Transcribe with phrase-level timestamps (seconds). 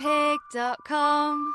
[0.00, 1.54] Moonpig.com.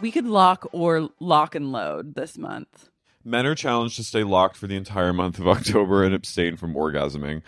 [0.00, 2.90] We could lock or lock and load this month.
[3.24, 6.74] Men are challenged to stay locked for the entire month of October and abstain from
[6.74, 7.40] orgasming.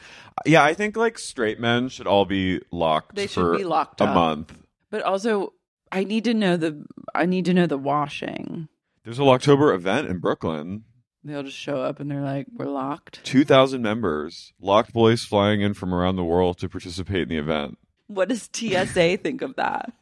[0.46, 4.00] Yeah, I think like straight men should all be locked They should for be locked
[4.00, 4.14] a up.
[4.14, 4.56] month.
[4.90, 5.52] But also,
[5.92, 6.82] I need to know the
[7.14, 8.68] I need to know the washing.
[9.06, 10.82] There's a Locktober event in Brooklyn.
[11.22, 15.74] They'll just show up and they're like, "We're locked." 2,000 members, locked boys flying in
[15.74, 17.78] from around the world to participate in the event.
[18.08, 19.92] What does TSA think of that?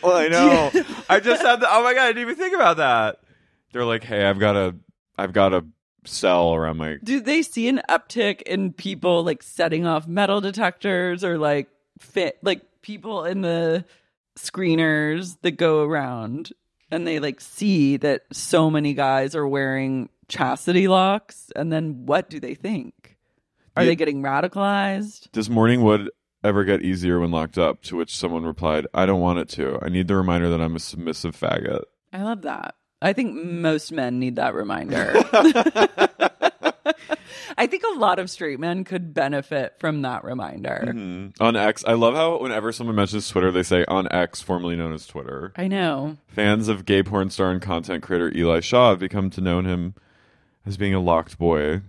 [0.00, 0.70] well, I know.
[1.10, 3.18] I just had the, oh my God, I didn't even think about that.
[3.72, 4.76] They're like, hey, I've got a,
[5.18, 5.66] I've got a
[6.04, 11.24] cell around my, Do they see an uptick in people like setting off metal detectors
[11.24, 11.66] or like
[11.98, 13.84] fit like people in the
[14.36, 16.52] screeners that go around
[16.90, 22.28] and they like see that so many guys are wearing chastity locks and then what
[22.30, 23.16] do they think?
[23.76, 23.90] Are Yeah.
[23.90, 25.30] they getting radicalized?
[25.32, 26.10] does morning wood
[26.44, 27.82] ever get easier when locked up?
[27.82, 29.78] To which someone replied, I don't want it to.
[29.82, 31.82] I need the reminder that I'm a submissive faggot.
[32.12, 32.74] I love that.
[33.02, 35.12] I think most men need that reminder.
[37.58, 40.84] I think a lot of straight men could benefit from that reminder.
[40.88, 41.34] Mhm.
[41.40, 44.92] On X, I love how whenever someone mentions Twitter, they say on X, formerly known
[44.92, 45.52] as Twitter.
[45.56, 46.16] I know.
[46.28, 49.94] Fans of gay porn star and content creator Eli Shaw have become to know him
[50.64, 51.82] as being a locked boy.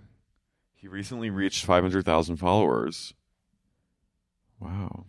[0.74, 3.14] He recently reached 500,000 followers.
[4.60, 5.04] Wow.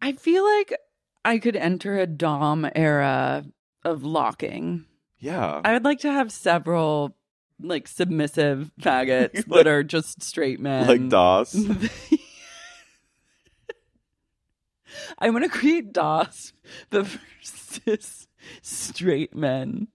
[0.00, 0.74] I feel like
[1.24, 3.44] I could enter a Dom era
[3.84, 4.84] of locking.
[5.18, 5.60] Yeah.
[5.64, 7.16] I would like to have several
[7.60, 10.86] like submissive faggots that are just straight men.
[10.86, 11.56] like DOS.
[15.18, 16.52] I want to create DOS,
[16.90, 18.26] but for cis
[18.62, 19.88] straight men.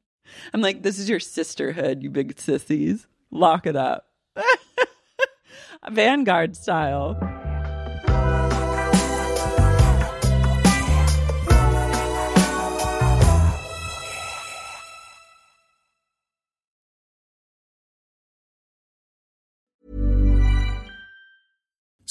[0.53, 3.07] I'm like, this is your sisterhood, you big sissies.
[3.31, 4.07] Lock it up.
[5.91, 7.32] Vanguard style.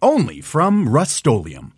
[0.00, 1.77] Only from Rust-Oleum.